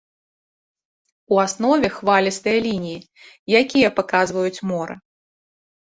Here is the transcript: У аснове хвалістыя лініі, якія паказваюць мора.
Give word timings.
У 1.35 1.41
аснове 1.45 1.91
хвалістыя 1.97 2.57
лініі, 2.67 2.99
якія 3.63 3.95
паказваюць 4.01 4.63
мора. 4.71 4.95